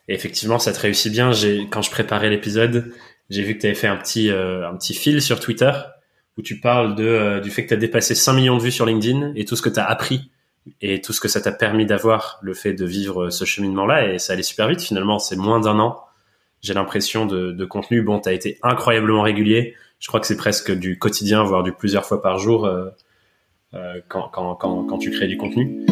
effectivement, 0.08 0.60
ça 0.60 0.74
te 0.74 0.80
réussit 0.80 1.12
bien. 1.12 1.32
J'ai 1.32 1.68
quand 1.70 1.82
je 1.82 1.92
préparais 1.92 2.30
l'épisode, 2.30 2.94
j'ai 3.30 3.42
vu 3.44 3.56
que 3.56 3.62
tu 3.62 3.68
avais 3.68 3.76
fait 3.76 3.88
un 3.88 3.98
petit 3.98 4.30
un 4.30 4.76
petit 4.78 4.94
fil 4.94 5.22
sur 5.22 5.40
Twitter 5.40 5.72
où 6.38 6.42
tu 6.42 6.60
parles 6.60 6.96
de 6.96 7.40
du 7.42 7.50
fait 7.50 7.64
que 7.64 7.70
tu 7.70 7.74
as 7.74 7.78
dépassé 7.78 8.16
5 8.16 8.34
millions 8.34 8.58
de 8.58 8.62
vues 8.62 8.72
sur 8.72 8.86
LinkedIn 8.86 9.34
et 9.36 9.46
tout 9.46 9.56
ce 9.56 9.62
que 9.62 9.70
tu 9.70 9.80
as 9.80 9.86
appris 9.86 10.32
et 10.82 11.02
tout 11.02 11.14
ce 11.14 11.20
que 11.20 11.28
ça 11.28 11.42
t'a 11.42 11.52
permis 11.52 11.86
d'avoir, 11.86 12.40
le 12.42 12.54
fait 12.54 12.74
de 12.74 12.86
vivre 12.86 13.30
ce 13.30 13.46
cheminement-là, 13.46 14.14
et 14.14 14.20
ça 14.20 14.34
allait 14.34 14.44
super 14.44 14.68
vite 14.68 14.82
finalement, 14.82 15.20
c'est 15.20 15.36
moins 15.36 15.60
d'un 15.60 15.80
an. 15.80 16.00
J'ai 16.62 16.74
l'impression 16.74 17.26
de, 17.26 17.52
de, 17.52 17.66
contenu. 17.66 18.02
Bon, 18.02 18.20
t'as 18.20 18.32
été 18.32 18.58
incroyablement 18.64 19.22
régulier. 19.22 19.76
Je 20.00 20.08
crois 20.08 20.22
que 20.22 20.28
c'est 20.28 20.38
presque 20.38 20.72
du 20.72 20.98
quotidien, 20.98 21.44
voire 21.44 21.64
du 21.64 21.74
plusieurs 21.74 22.06
fois 22.06 22.22
par 22.22 22.38
jour 22.38 22.66
euh, 22.66 22.90
euh, 23.74 24.00
quand, 24.08 24.30
quand, 24.30 24.56
quand, 24.56 24.86
quand, 24.86 24.98
tu 24.98 25.12
crées 25.12 25.28
du 25.28 25.38
contenu. 25.38 25.86